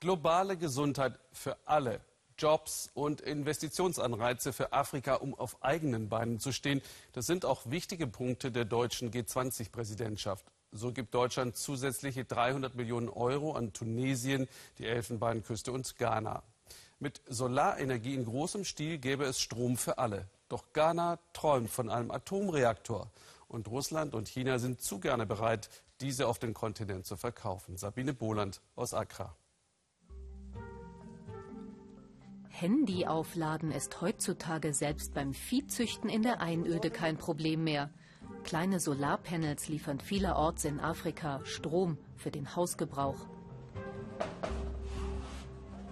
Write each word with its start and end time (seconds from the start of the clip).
Globale 0.00 0.56
Gesundheit 0.56 1.18
für 1.30 1.58
alle. 1.66 2.00
Jobs 2.38 2.88
und 2.94 3.20
Investitionsanreize 3.20 4.54
für 4.54 4.72
Afrika, 4.72 5.16
um 5.16 5.34
auf 5.34 5.62
eigenen 5.62 6.08
Beinen 6.08 6.40
zu 6.40 6.52
stehen. 6.52 6.80
Das 7.12 7.26
sind 7.26 7.44
auch 7.44 7.66
wichtige 7.66 8.06
Punkte 8.06 8.50
der 8.50 8.64
deutschen 8.64 9.10
G20-Präsidentschaft. 9.10 10.46
So 10.72 10.92
gibt 10.92 11.12
Deutschland 11.12 11.58
zusätzliche 11.58 12.24
300 12.24 12.76
Millionen 12.76 13.10
Euro 13.10 13.52
an 13.52 13.74
Tunesien, 13.74 14.48
die 14.78 14.86
Elfenbeinküste 14.86 15.70
und 15.70 15.96
Ghana. 15.98 16.42
Mit 16.98 17.20
Solarenergie 17.28 18.14
in 18.14 18.24
großem 18.24 18.64
Stil 18.64 18.96
gäbe 18.96 19.24
es 19.24 19.38
Strom 19.38 19.76
für 19.76 19.98
alle. 19.98 20.26
Doch 20.48 20.64
Ghana 20.72 21.18
träumt 21.34 21.68
von 21.68 21.90
einem 21.90 22.10
Atomreaktor. 22.10 23.10
Und 23.48 23.68
Russland 23.68 24.14
und 24.14 24.28
China 24.28 24.58
sind 24.58 24.80
zu 24.80 24.98
gerne 24.98 25.26
bereit, 25.26 25.68
diese 26.00 26.26
auf 26.26 26.38
den 26.38 26.54
Kontinent 26.54 27.04
zu 27.04 27.18
verkaufen. 27.18 27.76
Sabine 27.76 28.14
Boland 28.14 28.62
aus 28.76 28.94
Accra. 28.94 29.34
Handy 32.60 33.06
aufladen 33.06 33.70
ist 33.72 34.02
heutzutage 34.02 34.74
selbst 34.74 35.14
beim 35.14 35.32
Viehzüchten 35.32 36.10
in 36.10 36.22
der 36.22 36.42
Einöde 36.42 36.90
kein 36.90 37.16
Problem 37.16 37.64
mehr. 37.64 37.88
Kleine 38.44 38.80
Solarpanels 38.80 39.68
liefern 39.68 39.98
vielerorts 39.98 40.66
in 40.66 40.78
Afrika 40.78 41.40
Strom 41.44 41.96
für 42.16 42.30
den 42.30 42.54
Hausgebrauch. 42.54 43.16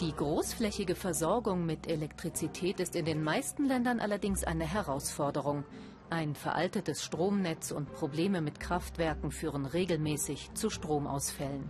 Die 0.00 0.12
großflächige 0.16 0.94
Versorgung 0.94 1.66
mit 1.66 1.86
Elektrizität 1.86 2.80
ist 2.80 2.96
in 2.96 3.04
den 3.04 3.22
meisten 3.22 3.66
Ländern 3.66 4.00
allerdings 4.00 4.42
eine 4.42 4.64
Herausforderung. 4.64 5.64
Ein 6.08 6.34
veraltetes 6.34 7.04
Stromnetz 7.04 7.72
und 7.72 7.92
Probleme 7.92 8.40
mit 8.40 8.58
Kraftwerken 8.58 9.32
führen 9.32 9.66
regelmäßig 9.66 10.54
zu 10.54 10.70
Stromausfällen. 10.70 11.68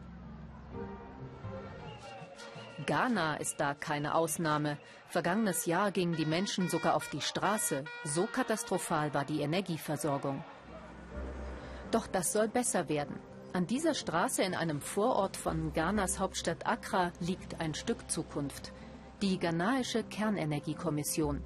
Ghana 2.86 3.36
ist 3.36 3.60
da 3.60 3.74
keine 3.74 4.14
Ausnahme. 4.14 4.78
Vergangenes 5.08 5.64
Jahr 5.64 5.92
gingen 5.92 6.16
die 6.16 6.26
Menschen 6.26 6.68
sogar 6.68 6.96
auf 6.96 7.08
die 7.08 7.20
Straße. 7.20 7.84
So 8.04 8.26
katastrophal 8.26 9.14
war 9.14 9.24
die 9.24 9.42
Energieversorgung. 9.42 10.42
Doch 11.92 12.08
das 12.08 12.32
soll 12.32 12.48
besser 12.48 12.88
werden. 12.88 13.16
An 13.52 13.68
dieser 13.68 13.94
Straße 13.94 14.42
in 14.42 14.56
einem 14.56 14.80
Vorort 14.80 15.36
von 15.36 15.72
Ghanas 15.72 16.18
Hauptstadt 16.18 16.66
Accra 16.66 17.12
liegt 17.20 17.60
ein 17.60 17.74
Stück 17.74 18.10
Zukunft. 18.10 18.72
Die 19.22 19.38
ghanaische 19.38 20.02
Kernenergiekommission. 20.02 21.44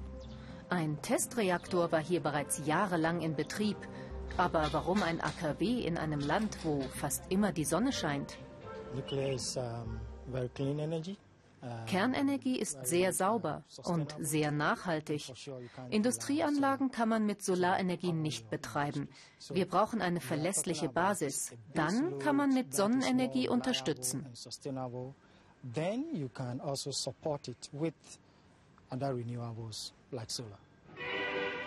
Ein 0.69 0.99
Testreaktor 1.03 1.91
war 1.91 2.01
hier 2.01 2.21
bereits 2.21 2.65
jahrelang 2.65 3.21
in 3.21 3.35
Betrieb. 3.35 3.77
Aber 4.37 4.69
warum 4.71 5.03
ein 5.03 5.21
AKW 5.21 5.81
in 5.81 5.99
einem 5.99 6.21
Land, 6.21 6.57
wo 6.63 6.81
fast 6.81 7.31
immer 7.31 7.51
die 7.51 7.65
Sonne 7.65 7.91
scheint? 7.91 8.39
Kernenergie 11.87 12.57
ist 12.57 12.85
sehr 12.85 13.11
sauber 13.11 13.63
und 13.83 14.15
sehr 14.19 14.51
nachhaltig. 14.51 15.33
Industrieanlagen 15.89 16.91
kann 16.91 17.09
man 17.09 17.25
mit 17.25 17.43
Solarenergie 17.43 18.13
nicht 18.13 18.49
betreiben. 18.49 19.09
Wir 19.49 19.67
brauchen 19.67 20.01
eine 20.01 20.21
verlässliche 20.21 20.87
Basis. 20.87 21.51
Dann 21.73 22.17
kann 22.19 22.35
man 22.37 22.53
mit 22.53 22.73
Sonnenenergie 22.73 23.49
unterstützen. 23.49 24.25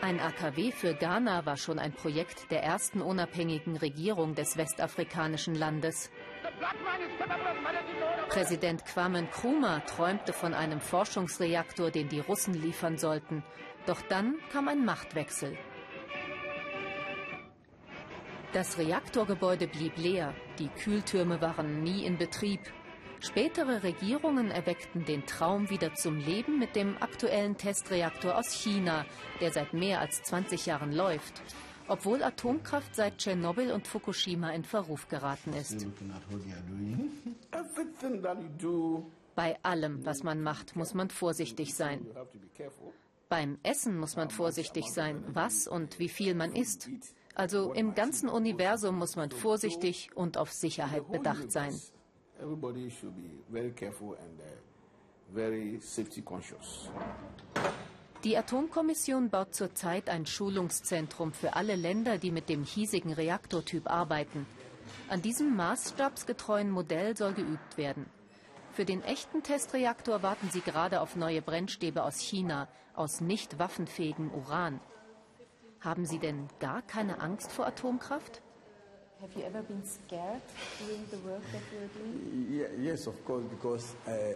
Ein 0.03 0.19
AKW 0.19 0.73
für 0.73 0.95
Ghana 0.95 1.47
war 1.47 1.57
schon 1.57 1.79
ein 1.79 1.93
Projekt 1.93 2.51
der 2.51 2.65
ersten 2.65 3.01
unabhängigen 3.01 3.77
Regierung 3.77 4.35
des 4.35 4.57
westafrikanischen 4.57 5.55
Landes. 5.55 6.11
Präsident 8.29 8.85
Kwame 8.85 9.23
Nkrumah 9.23 9.79
träumte 9.87 10.33
von 10.33 10.55
einem 10.55 10.81
Forschungsreaktor, 10.81 11.93
den 11.93 12.09
die 12.09 12.19
Russen 12.19 12.53
liefern 12.53 12.99
sollten. 12.99 13.45
Doch 13.87 14.03
dann 14.03 14.35
kam 14.51 14.67
ein 14.67 14.85
Machtwechsel. 14.85 15.57
Das 18.53 18.79
Reaktorgebäude 18.79 19.69
blieb 19.69 19.97
leer, 19.97 20.35
die 20.59 20.69
Kühltürme 20.69 21.41
waren 21.41 21.85
nie 21.85 22.05
in 22.05 22.19
Betrieb. 22.19 22.61
Spätere 23.23 23.83
Regierungen 23.83 24.51
erweckten 24.51 25.05
den 25.05 25.25
Traum 25.27 25.71
wieder 25.71 25.95
zum 25.95 26.19
Leben 26.19 26.59
mit 26.59 26.77
dem 26.77 26.97
aktuellen 27.01 27.57
Testreaktor 27.57 28.37
aus 28.37 28.53
China, 28.53 29.07
der 29.41 29.53
seit 29.53 29.73
mehr 29.73 30.01
als 30.01 30.23
20 30.23 30.67
Jahren 30.67 30.93
läuft 30.93 31.41
obwohl 31.89 32.23
Atomkraft 32.23 32.95
seit 32.95 33.19
Tschernobyl 33.19 33.71
und 33.73 33.87
Fukushima 33.87 34.51
in 34.51 34.65
Verruf 34.65 35.09
geraten 35.09 35.53
ist. 35.53 35.87
Bei 39.35 39.59
allem, 39.63 40.05
was 40.05 40.23
man 40.23 40.43
macht, 40.43 40.77
muss 40.77 40.95
man 40.95 41.11
vorsichtig 41.11 41.75
sein. 41.75 42.07
Beim 43.29 43.59
Essen 43.63 43.99
muss 43.99 44.17
man 44.17 44.31
vorsichtig 44.31 44.93
sein, 44.93 45.25
was 45.29 45.67
und 45.67 45.99
wie 45.99 46.09
viel 46.09 46.35
man 46.35 46.55
isst. 46.55 46.91
Also 47.35 47.73
im 47.73 47.95
ganzen 47.95 48.29
Universum 48.29 48.97
muss 48.97 49.17
man 49.17 49.31
vorsichtig 49.31 50.11
und 50.15 50.37
auf 50.37 50.53
Sicherheit 50.53 51.11
bedacht 51.11 51.51
sein. 51.51 51.75
Everybody 52.43 52.91
should 52.91 53.15
be 53.15 53.39
very 53.51 53.71
careful 53.71 54.17
and 54.19 54.41
uh, 54.41 54.45
very 55.33 55.79
safety 55.81 56.23
conscious. 56.23 56.91
Die 58.25 58.37
Atomkommission 58.37 59.31
baut 59.31 59.55
zurzeit 59.55 60.09
ein 60.09 60.27
Schulungszentrum 60.27 61.33
für 61.33 61.55
alle 61.55 61.77
Länder, 61.77 62.19
die 62.19 62.31
mit 62.33 62.49
dem 62.49 62.65
hiesigen 62.65 63.13
Reaktortyp 63.13 63.89
arbeiten. 63.89 64.47
An 65.09 65.23
diesem 65.23 65.55
maßstabsgetreuen 65.57 66.71
Modell 66.71 67.17
soll 67.17 67.33
geübt 67.33 67.77
werden. 67.77 68.07
Für 68.73 68.85
den 68.85 69.03
echten 69.03 69.43
Testreaktor 69.43 70.23
warten 70.23 70.51
sie 70.51 70.63
gerade 70.63 71.01
auf 71.01 71.15
neue 71.15 71.43
Brennstäbe 71.43 72.03
aus 72.03 72.19
China, 72.19 72.69
aus 72.95 73.21
nicht 73.21 73.59
waffenfähigem 73.59 74.33
Uran. 74.33 74.81
Haben 75.81 76.07
Sie 76.07 76.19
denn 76.19 76.49
gar 76.61 76.83
keine 76.83 77.21
Angst 77.21 77.53
vor 77.53 77.67
Atomkraft? 77.67 78.41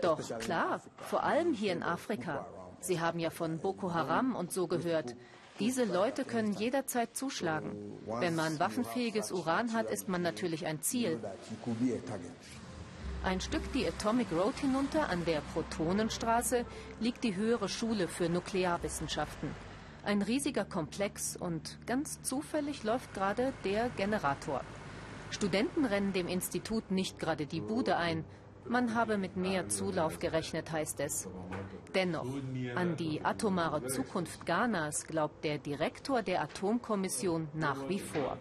Doch, 0.02 0.38
klar, 0.38 0.80
vor 0.98 1.24
allem 1.24 1.52
hier 1.52 1.72
in 1.72 1.82
Afrika. 1.82 2.46
Sie 2.80 3.00
haben 3.00 3.18
ja 3.18 3.30
von 3.30 3.58
Boko 3.58 3.92
Haram 3.92 4.36
und 4.36 4.52
so 4.52 4.68
gehört. 4.68 5.16
Diese 5.58 5.84
Leute 5.84 6.24
können 6.24 6.52
jederzeit 6.52 7.16
zuschlagen. 7.16 7.98
Wenn 8.06 8.36
man 8.36 8.60
waffenfähiges 8.60 9.32
Uran 9.32 9.72
hat, 9.72 9.90
ist 9.90 10.08
man 10.08 10.22
natürlich 10.22 10.66
ein 10.66 10.82
Ziel. 10.82 11.18
Ein 13.24 13.40
Stück 13.40 13.72
die 13.72 13.88
Atomic 13.88 14.30
Road 14.30 14.54
hinunter 14.60 15.08
an 15.08 15.24
der 15.24 15.40
Protonenstraße 15.52 16.64
liegt 17.00 17.24
die 17.24 17.34
höhere 17.34 17.68
Schule 17.68 18.06
für 18.06 18.28
Nuklearwissenschaften. 18.28 19.50
Ein 20.06 20.22
riesiger 20.22 20.64
Komplex 20.64 21.36
und 21.36 21.78
ganz 21.84 22.22
zufällig 22.22 22.84
läuft 22.84 23.12
gerade 23.12 23.52
der 23.64 23.88
Generator. 23.96 24.60
Studenten 25.30 25.84
rennen 25.84 26.12
dem 26.12 26.28
Institut 26.28 26.92
nicht 26.92 27.18
gerade 27.18 27.46
die 27.46 27.60
Bude 27.60 27.96
ein, 27.96 28.24
man 28.68 28.94
habe 28.94 29.18
mit 29.18 29.36
mehr 29.36 29.68
Zulauf 29.68 30.20
gerechnet, 30.20 30.70
heißt 30.70 31.00
es. 31.00 31.28
Dennoch, 31.92 32.28
an 32.76 32.96
die 32.96 33.24
atomare 33.24 33.84
Zukunft 33.86 34.46
Ghanas 34.46 35.08
glaubt 35.08 35.42
der 35.42 35.58
Direktor 35.58 36.22
der 36.22 36.40
Atomkommission 36.40 37.48
nach 37.52 37.88
wie 37.88 37.98
vor. 37.98 38.38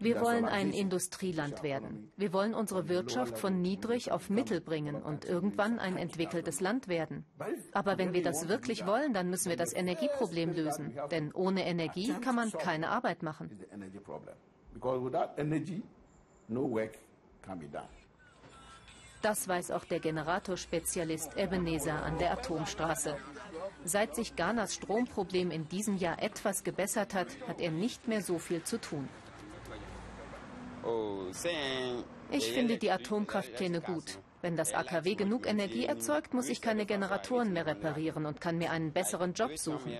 Wir 0.00 0.18
wollen 0.22 0.46
ein 0.46 0.70
Industrieland 0.70 1.62
werden. 1.62 2.10
Wir 2.16 2.32
wollen 2.32 2.54
unsere 2.54 2.88
Wirtschaft 2.88 3.36
von 3.36 3.60
niedrig 3.60 4.10
auf 4.10 4.30
mittel 4.30 4.62
bringen 4.62 5.02
und 5.02 5.26
irgendwann 5.26 5.78
ein 5.78 5.98
entwickeltes 5.98 6.60
Land 6.60 6.88
werden. 6.88 7.26
Aber 7.72 7.98
wenn 7.98 8.14
wir 8.14 8.22
das 8.22 8.48
wirklich 8.48 8.86
wollen, 8.86 9.12
dann 9.12 9.28
müssen 9.28 9.50
wir 9.50 9.58
das 9.58 9.74
Energieproblem 9.74 10.54
lösen. 10.54 10.98
Denn 11.10 11.32
ohne 11.32 11.66
Energie 11.66 12.14
kann 12.22 12.34
man 12.34 12.50
keine 12.50 12.88
Arbeit 12.88 13.22
machen. 13.22 13.50
Das 19.22 19.48
weiß 19.48 19.70
auch 19.72 19.84
der 19.84 20.00
Generatorspezialist 20.00 21.36
Ebenezer 21.36 22.02
an 22.02 22.16
der 22.16 22.32
Atomstraße. 22.32 23.18
Seit 23.84 24.14
sich 24.14 24.34
Ghanas 24.34 24.74
Stromproblem 24.74 25.50
in 25.50 25.68
diesem 25.68 25.98
Jahr 25.98 26.22
etwas 26.22 26.64
gebessert 26.64 27.12
hat, 27.12 27.28
hat 27.46 27.60
er 27.60 27.70
nicht 27.70 28.08
mehr 28.08 28.22
so 28.22 28.38
viel 28.38 28.62
zu 28.62 28.80
tun. 28.80 29.06
Ich 32.30 32.52
finde 32.52 32.78
die 32.78 32.90
Atomkraftpläne 32.90 33.80
gut. 33.80 34.18
Wenn 34.42 34.56
das 34.56 34.72
AKW 34.72 35.16
genug 35.16 35.46
Energie 35.46 35.84
erzeugt, 35.84 36.32
muss 36.32 36.48
ich 36.48 36.62
keine 36.62 36.86
Generatoren 36.86 37.52
mehr 37.52 37.66
reparieren 37.66 38.24
und 38.24 38.40
kann 38.40 38.56
mir 38.56 38.70
einen 38.70 38.92
besseren 38.92 39.34
Job 39.34 39.56
suchen. 39.58 39.92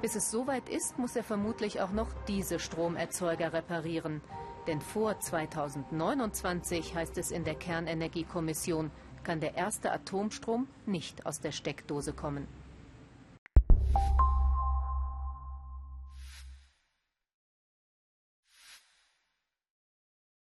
Bis 0.00 0.14
es 0.14 0.30
soweit 0.30 0.68
ist, 0.68 0.98
muss 0.98 1.16
er 1.16 1.24
vermutlich 1.24 1.80
auch 1.80 1.90
noch 1.90 2.12
diese 2.28 2.58
Stromerzeuger 2.58 3.52
reparieren. 3.52 4.20
Denn 4.66 4.80
vor 4.80 5.18
2029, 5.18 6.94
heißt 6.94 7.18
es 7.18 7.30
in 7.30 7.44
der 7.44 7.54
Kernenergiekommission, 7.54 8.90
kann 9.24 9.40
der 9.40 9.56
erste 9.56 9.90
Atomstrom 9.90 10.68
nicht 10.86 11.26
aus 11.26 11.40
der 11.40 11.52
Steckdose 11.52 12.12
kommen. 12.12 12.46